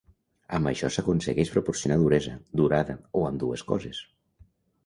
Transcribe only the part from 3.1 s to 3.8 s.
o ambdues